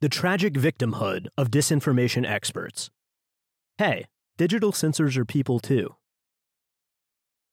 The 0.00 0.08
tragic 0.08 0.54
victimhood 0.54 1.26
of 1.36 1.50
disinformation 1.50 2.24
experts. 2.24 2.88
Hey, 3.78 4.04
digital 4.36 4.70
censors 4.70 5.16
are 5.16 5.24
people 5.24 5.58
too. 5.58 5.96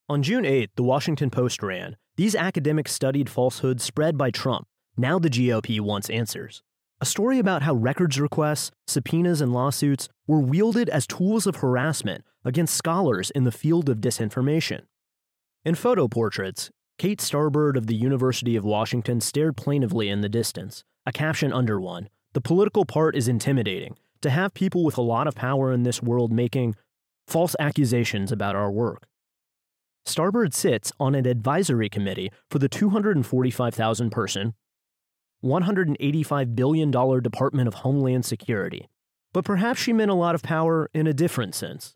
On 0.07 0.21
June 0.21 0.45
8, 0.45 0.69
the 0.75 0.83
Washington 0.83 1.31
Post 1.31 1.63
ran 1.63 1.97
These 2.17 2.35
academics 2.35 2.93
studied 2.93 3.31
falsehoods 3.31 3.83
spread 3.83 4.15
by 4.15 4.29
Trump. 4.29 4.67
Now 4.95 5.17
the 5.17 5.31
GOP 5.31 5.81
wants 5.81 6.07
answers. 6.11 6.61
A 7.01 7.05
story 7.07 7.39
about 7.39 7.63
how 7.63 7.73
records 7.73 8.19
requests, 8.19 8.69
subpoenas, 8.85 9.41
and 9.41 9.51
lawsuits 9.51 10.07
were 10.27 10.39
wielded 10.39 10.87
as 10.89 11.07
tools 11.07 11.47
of 11.47 11.55
harassment 11.55 12.23
against 12.43 12.77
scholars 12.77 13.31
in 13.31 13.45
the 13.45 13.51
field 13.51 13.89
of 13.89 13.97
disinformation. 13.97 14.83
In 15.63 15.73
photo 15.73 16.07
portraits, 16.07 16.69
Kate 16.99 17.19
Starbird 17.19 17.75
of 17.75 17.87
the 17.87 17.95
University 17.95 18.55
of 18.55 18.63
Washington 18.63 19.19
stared 19.19 19.57
plaintively 19.57 20.09
in 20.09 20.21
the 20.21 20.29
distance, 20.29 20.83
a 21.07 21.11
caption 21.11 21.51
under 21.51 21.81
one 21.81 22.07
the 22.35 22.41
political 22.41 22.83
part 22.83 23.15
is 23.15 23.29
intimidating. 23.29 23.95
To 24.21 24.29
have 24.29 24.53
people 24.53 24.83
with 24.83 24.97
a 24.97 25.01
lot 25.01 25.25
of 25.25 25.35
power 25.35 25.71
in 25.71 25.83
this 25.83 26.03
world 26.03 26.33
making 26.33 26.75
false 27.25 27.55
accusations 27.59 28.29
about 28.29 28.57
our 28.57 28.69
work. 28.69 29.07
Starbird 30.05 30.53
sits 30.53 30.91
on 30.99 31.15
an 31.15 31.25
advisory 31.25 31.87
committee 31.87 32.31
for 32.51 32.59
the 32.59 32.67
245,000 32.67 34.09
person, 34.09 34.53
$185 35.45 36.55
billion 36.55 36.91
Department 36.91 37.69
of 37.69 37.75
Homeland 37.75 38.25
Security. 38.25 38.89
But 39.33 39.45
perhaps 39.45 39.79
she 39.79 39.93
meant 39.93 40.11
a 40.11 40.15
lot 40.15 40.35
of 40.35 40.43
power 40.43 40.89
in 40.93 41.07
a 41.07 41.13
different 41.13 41.55
sense. 41.55 41.95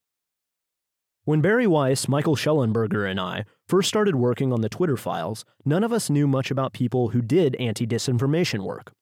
When 1.26 1.42
Bari 1.42 1.68
Weiss, 1.68 2.08
Michael 2.08 2.38
Shellenberger, 2.38 3.10
and 3.10 3.20
I 3.20 3.44
first 3.68 3.90
started 3.90 4.16
working 4.16 4.54
on 4.54 4.62
the 4.62 4.70
Twitter 4.70 4.96
files, 4.96 5.44
none 5.66 5.84
of 5.84 5.92
us 5.92 6.10
knew 6.10 6.28
much 6.28 6.50
about 6.50 6.72
people 6.72 7.10
who 7.10 7.22
did 7.22 7.58
anti 7.58 7.86
disinformation 7.86 8.60
work. 8.60 8.94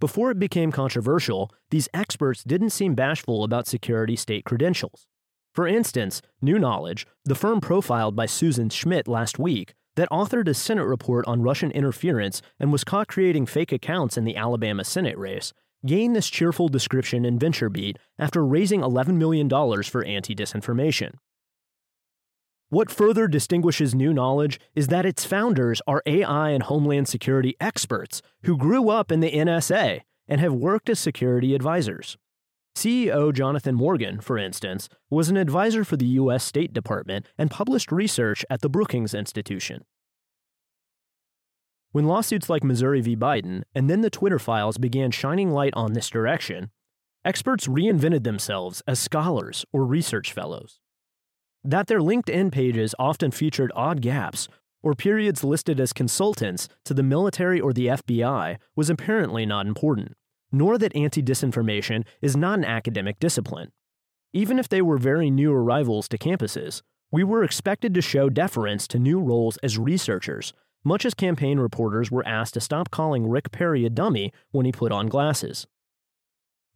Before 0.00 0.30
it 0.30 0.38
became 0.38 0.72
controversial, 0.72 1.50
these 1.70 1.88
experts 1.94 2.42
didn't 2.42 2.70
seem 2.70 2.94
bashful 2.94 3.44
about 3.44 3.66
security 3.66 4.16
state 4.16 4.44
credentials. 4.44 5.06
For 5.54 5.68
instance, 5.68 6.20
New 6.42 6.58
Knowledge, 6.58 7.06
the 7.24 7.36
firm 7.36 7.60
profiled 7.60 8.16
by 8.16 8.26
Susan 8.26 8.70
Schmidt 8.70 9.06
last 9.06 9.38
week, 9.38 9.74
that 9.94 10.10
authored 10.10 10.48
a 10.48 10.54
Senate 10.54 10.86
report 10.86 11.24
on 11.28 11.42
Russian 11.42 11.70
interference 11.70 12.42
and 12.58 12.72
was 12.72 12.82
caught 12.82 13.06
creating 13.06 13.46
fake 13.46 13.70
accounts 13.70 14.16
in 14.16 14.24
the 14.24 14.36
Alabama 14.36 14.82
Senate 14.82 15.16
race, 15.16 15.52
gained 15.86 16.16
this 16.16 16.28
cheerful 16.28 16.68
description 16.68 17.24
in 17.24 17.38
VentureBeat 17.38 17.96
after 18.18 18.44
raising 18.44 18.80
$11 18.80 19.14
million 19.14 19.48
for 19.48 20.04
anti 20.04 20.34
disinformation. 20.34 21.14
What 22.74 22.90
further 22.90 23.28
distinguishes 23.28 23.94
New 23.94 24.12
Knowledge 24.12 24.58
is 24.74 24.88
that 24.88 25.06
its 25.06 25.24
founders 25.24 25.80
are 25.86 26.02
AI 26.06 26.50
and 26.50 26.64
Homeland 26.64 27.06
Security 27.06 27.54
experts 27.60 28.20
who 28.42 28.58
grew 28.58 28.88
up 28.88 29.12
in 29.12 29.20
the 29.20 29.30
NSA 29.30 30.00
and 30.26 30.40
have 30.40 30.52
worked 30.52 30.88
as 30.88 30.98
security 30.98 31.54
advisors. 31.54 32.16
CEO 32.76 33.32
Jonathan 33.32 33.76
Morgan, 33.76 34.20
for 34.20 34.36
instance, 34.36 34.88
was 35.08 35.28
an 35.28 35.36
advisor 35.36 35.84
for 35.84 35.96
the 35.96 36.18
U.S. 36.18 36.42
State 36.42 36.72
Department 36.72 37.28
and 37.38 37.48
published 37.48 37.92
research 37.92 38.44
at 38.50 38.60
the 38.60 38.68
Brookings 38.68 39.14
Institution. 39.14 39.84
When 41.92 42.06
lawsuits 42.06 42.50
like 42.50 42.64
Missouri 42.64 43.02
v. 43.02 43.14
Biden 43.14 43.62
and 43.72 43.88
then 43.88 44.00
the 44.00 44.10
Twitter 44.10 44.40
files 44.40 44.78
began 44.78 45.12
shining 45.12 45.52
light 45.52 45.74
on 45.76 45.92
this 45.92 46.10
direction, 46.10 46.72
experts 47.24 47.68
reinvented 47.68 48.24
themselves 48.24 48.82
as 48.84 48.98
scholars 48.98 49.64
or 49.72 49.86
research 49.86 50.32
fellows. 50.32 50.80
That 51.64 51.86
their 51.86 52.00
LinkedIn 52.00 52.52
pages 52.52 52.94
often 52.98 53.30
featured 53.30 53.72
odd 53.74 54.02
gaps 54.02 54.48
or 54.82 54.92
periods 54.92 55.42
listed 55.42 55.80
as 55.80 55.94
consultants 55.94 56.68
to 56.84 56.92
the 56.92 57.02
military 57.02 57.58
or 57.58 57.72
the 57.72 57.86
FBI 57.86 58.58
was 58.76 58.90
apparently 58.90 59.46
not 59.46 59.66
important, 59.66 60.12
nor 60.52 60.76
that 60.76 60.94
anti 60.94 61.22
disinformation 61.22 62.04
is 62.20 62.36
not 62.36 62.58
an 62.58 62.66
academic 62.66 63.18
discipline. 63.18 63.72
Even 64.34 64.58
if 64.58 64.68
they 64.68 64.82
were 64.82 64.98
very 64.98 65.30
new 65.30 65.54
arrivals 65.54 66.06
to 66.08 66.18
campuses, 66.18 66.82
we 67.10 67.24
were 67.24 67.42
expected 67.42 67.94
to 67.94 68.02
show 68.02 68.28
deference 68.28 68.86
to 68.88 68.98
new 68.98 69.18
roles 69.18 69.56
as 69.58 69.78
researchers, 69.78 70.52
much 70.84 71.06
as 71.06 71.14
campaign 71.14 71.58
reporters 71.58 72.10
were 72.10 72.26
asked 72.28 72.52
to 72.54 72.60
stop 72.60 72.90
calling 72.90 73.26
Rick 73.26 73.52
Perry 73.52 73.86
a 73.86 73.90
dummy 73.90 74.32
when 74.50 74.66
he 74.66 74.72
put 74.72 74.92
on 74.92 75.08
glasses. 75.08 75.66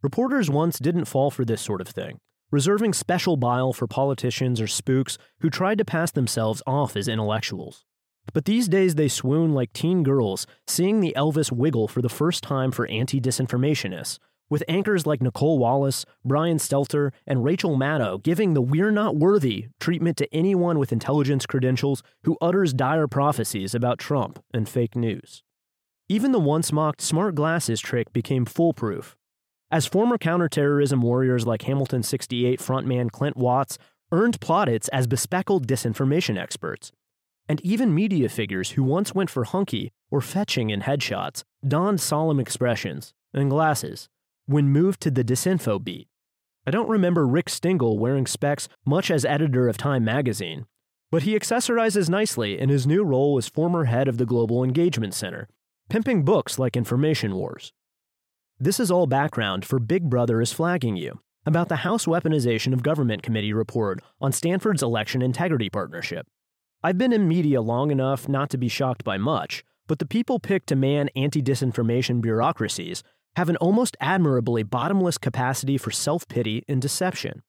Reporters 0.01 0.49
once 0.49 0.79
didn't 0.79 1.05
fall 1.05 1.29
for 1.29 1.45
this 1.45 1.61
sort 1.61 1.81
of 1.81 1.87
thing 1.87 2.19
reserving 2.51 2.93
special 2.93 3.37
bile 3.37 3.73
for 3.73 3.87
politicians 3.87 4.59
or 4.59 4.67
spooks 4.67 5.17
who 5.41 5.49
tried 5.49 5.77
to 5.77 5.85
pass 5.85 6.11
themselves 6.11 6.63
off 6.65 6.95
as 6.95 7.07
intellectuals. 7.07 7.85
But 8.33 8.45
these 8.45 8.67
days 8.67 8.95
they 8.95 9.07
swoon 9.07 9.53
like 9.53 9.73
teen 9.73 10.03
girls 10.03 10.45
seeing 10.67 10.99
the 10.99 11.13
Elvis 11.17 11.51
wiggle 11.51 11.87
for 11.87 12.01
the 12.01 12.09
first 12.09 12.43
time 12.43 12.71
for 12.71 12.87
anti 12.87 13.19
disinformationists, 13.19 14.19
with 14.49 14.63
anchors 14.67 15.05
like 15.05 15.21
Nicolle 15.21 15.59
Wallace, 15.59 16.05
Brian 16.25 16.57
Stelter, 16.57 17.11
and 17.27 17.43
Rachel 17.43 17.77
Maddow 17.77 18.21
giving 18.21 18.53
the 18.53 18.61
we're 18.61 18.91
not 18.91 19.15
worthy 19.15 19.67
treatment 19.79 20.17
to 20.17 20.33
anyone 20.33 20.79
with 20.79 20.91
intelligence 20.91 21.45
credentials 21.45 22.03
who 22.23 22.37
utters 22.41 22.73
dire 22.73 23.07
prophecies 23.07 23.75
about 23.75 23.99
Trump 23.99 24.43
and 24.53 24.67
fake 24.67 24.95
news. 24.95 25.43
Even 26.07 26.31
the 26.31 26.39
once 26.39 26.71
mocked 26.71 27.01
smart 27.01 27.35
glasses 27.35 27.79
trick 27.79 28.11
became 28.11 28.45
foolproof 28.45 29.15
as 29.71 29.85
former 29.85 30.17
counterterrorism 30.17 31.01
warriors 31.01 31.45
like 31.45 31.63
Hamilton 31.63 32.03
68 32.03 32.59
frontman 32.59 33.11
Clint 33.11 33.37
Watts 33.37 33.77
earned 34.11 34.39
plaudits 34.41 34.87
as 34.89 35.07
bespectacled 35.07 35.67
disinformation 35.67 36.37
experts. 36.37 36.91
And 37.47 37.61
even 37.61 37.93
media 37.93 38.29
figures 38.29 38.71
who 38.71 38.83
once 38.83 39.13
went 39.13 39.29
for 39.29 39.43
hunky 39.43 39.91
or 40.11 40.21
fetching 40.21 40.69
in 40.69 40.81
headshots 40.81 41.43
donned 41.67 42.01
solemn 42.01 42.39
expressions 42.39 43.13
and 43.33 43.49
glasses 43.49 44.09
when 44.45 44.69
moved 44.69 45.01
to 45.01 45.11
the 45.11 45.23
disinfo 45.23 45.83
beat. 45.83 46.07
I 46.65 46.71
don't 46.71 46.89
remember 46.89 47.25
Rick 47.27 47.49
Stengel 47.49 47.97
wearing 47.97 48.27
specs 48.27 48.67
much 48.85 49.09
as 49.09 49.25
editor 49.25 49.67
of 49.67 49.77
Time 49.77 50.03
magazine, 50.03 50.65
but 51.11 51.23
he 51.23 51.37
accessorizes 51.37 52.09
nicely 52.09 52.59
in 52.59 52.69
his 52.69 52.85
new 52.85 53.03
role 53.03 53.37
as 53.37 53.47
former 53.47 53.85
head 53.85 54.07
of 54.07 54.17
the 54.17 54.25
Global 54.25 54.63
Engagement 54.63 55.13
Center, 55.13 55.47
pimping 55.89 56.23
books 56.23 56.59
like 56.59 56.77
Information 56.77 57.35
Wars. 57.35 57.73
This 58.61 58.81
is 58.81 58.91
all 58.91 59.07
background 59.07 59.63
for 59.63 59.79
Big 59.79 60.09
Brother 60.09 60.41
is 60.41 60.51
flagging 60.51 60.97
you 60.97 61.21
about 61.45 61.69
the 61.69 61.77
House 61.77 62.05
Weaponization 62.05 62.73
of 62.73 62.83
Government 62.83 63.23
Committee 63.23 63.53
report 63.53 64.01
on 64.19 64.33
Stanford's 64.33 64.83
election 64.83 65.21
integrity 65.21 65.69
partnership. 65.69 66.27
I've 66.83 66.97
been 66.97 67.13
in 67.13 67.25
media 67.25 67.61
long 67.61 67.89
enough 67.89 68.27
not 68.27 68.49
to 68.49 68.57
be 68.57 68.67
shocked 68.67 69.05
by 69.05 69.17
much, 69.17 69.63
but 69.87 69.99
the 69.99 70.05
people 70.05 70.41
picked 70.41 70.67
to 70.67 70.75
man 70.75 71.09
anti 71.15 71.41
disinformation 71.41 72.19
bureaucracies 72.19 73.01
have 73.37 73.47
an 73.47 73.55
almost 73.57 73.95
admirably 74.01 74.63
bottomless 74.63 75.17
capacity 75.17 75.77
for 75.77 75.91
self 75.91 76.27
pity 76.27 76.65
and 76.67 76.81
deception. 76.81 77.43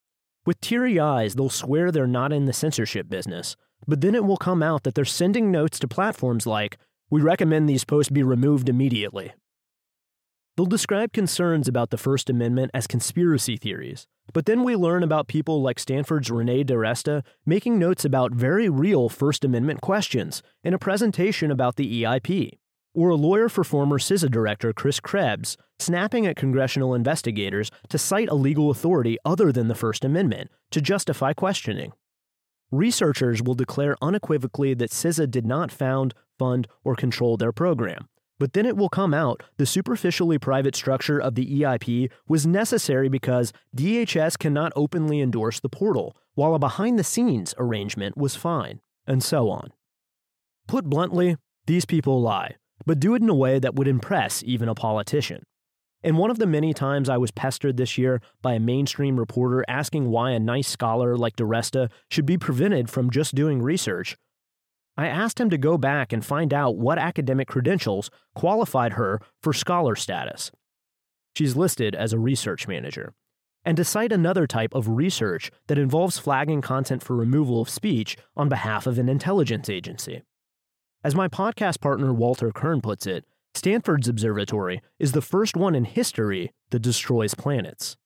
With 0.47 0.61
teary 0.61 1.01
eyes, 1.01 1.35
they'll 1.35 1.51
swear 1.51 1.91
they're 1.91 2.07
not 2.07 2.33
in 2.33 2.45
the 2.45 2.53
censorship 2.53 3.09
business, 3.09 3.57
but 3.85 4.01
then 4.01 4.15
it 4.15 4.25
will 4.25 4.37
come 4.37 4.63
out 4.63 4.85
that 4.85 4.95
they're 4.95 5.05
sending 5.05 5.51
notes 5.51 5.81
to 5.81 5.89
platforms 5.89 6.47
like, 6.47 6.79
We 7.11 7.21
recommend 7.21 7.69
these 7.69 7.85
posts 7.85 8.13
be 8.13 8.23
removed 8.23 8.69
immediately, 8.69 9.33
They'll 10.61 10.67
describe 10.67 11.15
concerns 11.15 11.69
about 11.69 11.89
the 11.89 11.97
First 11.97 12.29
Amendment 12.29 12.71
as 12.75 12.87
conspiracy 12.87 13.57
theories, 13.57 14.07
but 14.35 14.45
then 14.45 14.63
we 14.63 14.77
learn 14.77 15.03
about 15.03 15.27
people 15.27 15.63
like 15.63 15.79
Stanford's 15.79 16.31
Renee 16.31 16.65
DiResta 16.65 17.23
making 17.47 17.79
notes 17.79 18.05
about 18.05 18.33
very 18.33 18.69
real 18.69 19.09
First 19.09 19.43
Amendment 19.43 19.81
questions 19.81 20.43
in 20.63 20.75
a 20.75 20.79
presentation 20.79 21.51
about 21.51 21.77
the 21.77 22.03
EIP, 22.03 22.59
or 22.93 23.09
a 23.09 23.15
lawyer 23.15 23.49
for 23.49 23.65
former 23.65 23.99
CISA 23.99 24.31
director 24.31 24.75
Chris 24.75 25.01
Krebs 25.01 25.57
snapping 25.79 26.27
at 26.27 26.37
congressional 26.37 26.93
investigators 26.93 27.71
to 27.89 27.97
cite 27.97 28.29
a 28.29 28.35
legal 28.35 28.69
authority 28.69 29.17
other 29.25 29.53
than 29.53 29.69
the 29.69 29.75
First 29.75 30.05
Amendment 30.05 30.51
to 30.73 30.83
justify 30.83 31.33
questioning. 31.33 31.93
Researchers 32.71 33.43
will 33.43 33.55
declare 33.55 33.97
unequivocally 34.03 34.75
that 34.75 34.91
CISA 34.91 35.31
did 35.31 35.47
not 35.47 35.73
found, 35.73 36.13
fund, 36.39 36.69
or 36.85 36.95
control 36.95 37.39
their 37.39 37.51
program, 37.51 38.10
but 38.41 38.55
then 38.55 38.65
it 38.65 38.77
will 38.77 38.89
come 38.89 39.13
out 39.13 39.43
the 39.59 39.67
superficially 39.67 40.39
private 40.39 40.75
structure 40.75 41.21
of 41.21 41.35
the 41.35 41.61
EIP 41.61 42.11
was 42.27 42.47
necessary 42.47 43.09
because 43.09 43.53
DHS 43.77 44.39
cannot 44.39 44.73
openly 44.75 45.21
endorse 45.21 45.61
the 45.61 45.69
portal, 45.69 46.17
while 46.35 46.55
a 46.55 46.59
behind 46.59 46.99
the 46.99 47.05
scenes 47.05 47.55
arrangement 47.59 48.17
was 48.17 48.35
fine, 48.35 48.81
and 49.07 49.23
so 49.23 49.51
on. 49.51 49.73
Put 50.67 50.87
bluntly, 50.87 51.37
these 51.67 51.85
people 51.85 52.23
lie, 52.23 52.57
but 52.87 52.99
do 52.99 53.15
it 53.15 53.21
in 53.21 53.29
a 53.29 53.35
way 53.35 53.59
that 53.59 53.75
would 53.75 53.87
impress 53.87 54.43
even 54.43 54.71
a 54.71 54.75
politician. 54.75 55.43
And 56.03 56.17
one 56.17 56.31
of 56.31 56.39
the 56.39 56.47
many 56.47 56.73
times 56.73 57.11
I 57.11 57.19
was 57.19 57.31
pestered 57.31 57.77
this 57.77 57.99
year 57.99 58.23
by 58.41 58.55
a 58.55 58.61
mainstream 58.61 59.19
reporter 59.19 59.67
asking 59.69 60.09
why 60.09 60.31
a 60.31 60.41
nice 60.41 60.69
scholar 60.69 61.15
like 61.15 61.37
DiResta 61.37 61.91
should 62.11 62.25
be 62.25 62.39
prevented 62.39 62.89
from 62.89 63.11
just 63.11 63.35
doing 63.35 63.61
research, 63.61 64.17
I 65.01 65.07
asked 65.07 65.41
him 65.41 65.49
to 65.49 65.57
go 65.57 65.79
back 65.79 66.13
and 66.13 66.23
find 66.23 66.53
out 66.53 66.77
what 66.77 66.99
academic 66.99 67.49
credentials 67.49 68.11
qualified 68.35 68.93
her 68.93 69.19
for 69.43 69.55
scholar 69.55 69.97
status. 69.97 70.51
She's 71.35 71.57
listed 71.57 71.95
as 71.95 72.13
a 72.13 72.19
research 72.19 72.69
manager. 72.69 73.15
And 73.65 73.79
to 73.79 73.85
cite 73.85 74.13
another 74.13 74.47
type 74.47 74.75
of 74.75 74.89
research 74.89 75.51
that 75.69 75.79
involves 75.79 76.19
flagging 76.19 76.61
content 76.61 77.03
for 77.03 77.17
removal 77.17 77.63
of 77.63 77.71
speech 77.71 78.19
on 78.37 78.51
behalf 78.51 78.87
of 78.87 78.99
an 78.99 79.09
intelligence 79.09 79.71
agency. 79.71 80.21
As 81.03 81.15
my 81.15 81.29
podcast 81.29 81.81
partner 81.81 82.13
Walter 82.13 82.53
Kirn 82.53 82.83
puts 82.83 83.07
it, 83.07 83.25
Stanford's 83.55 84.07
observatory 84.07 84.83
is 84.99 85.13
the 85.13 85.23
first 85.23 85.57
one 85.57 85.75
in 85.75 85.87
history 85.87 86.53
that 86.73 86.81
destroys 86.81 87.35
planets. 87.35 87.97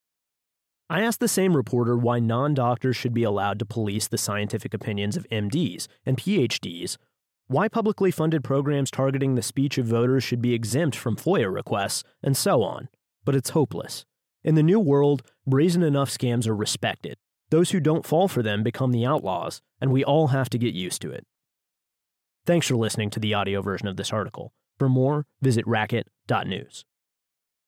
I 0.90 1.02
asked 1.02 1.20
the 1.20 1.28
same 1.28 1.56
reporter 1.56 1.96
why 1.96 2.18
non 2.18 2.52
doctors 2.52 2.96
should 2.96 3.14
be 3.14 3.22
allowed 3.22 3.58
to 3.58 3.64
police 3.64 4.06
the 4.06 4.18
scientific 4.18 4.74
opinions 4.74 5.16
of 5.16 5.26
MDs 5.30 5.86
and 6.04 6.18
PhDs, 6.18 6.98
why 7.46 7.68
publicly 7.68 8.10
funded 8.10 8.44
programs 8.44 8.90
targeting 8.90 9.34
the 9.34 9.42
speech 9.42 9.78
of 9.78 9.86
voters 9.86 10.24
should 10.24 10.42
be 10.42 10.54
exempt 10.54 10.96
from 10.96 11.16
FOIA 11.16 11.52
requests, 11.52 12.04
and 12.22 12.36
so 12.36 12.62
on. 12.62 12.88
But 13.24 13.34
it's 13.34 13.50
hopeless. 13.50 14.04
In 14.42 14.54
the 14.54 14.62
new 14.62 14.78
world, 14.78 15.22
brazen 15.46 15.82
enough 15.82 16.10
scams 16.10 16.46
are 16.46 16.56
respected. 16.56 17.16
Those 17.50 17.70
who 17.70 17.80
don't 17.80 18.06
fall 18.06 18.28
for 18.28 18.42
them 18.42 18.62
become 18.62 18.92
the 18.92 19.06
outlaws, 19.06 19.62
and 19.80 19.90
we 19.90 20.04
all 20.04 20.28
have 20.28 20.50
to 20.50 20.58
get 20.58 20.74
used 20.74 21.00
to 21.02 21.10
it. 21.10 21.26
Thanks 22.46 22.66
for 22.66 22.76
listening 22.76 23.08
to 23.10 23.20
the 23.20 23.32
audio 23.32 23.62
version 23.62 23.88
of 23.88 23.96
this 23.96 24.12
article. 24.12 24.52
For 24.78 24.88
more, 24.88 25.26
visit 25.40 25.66
racket.news. 25.66 26.84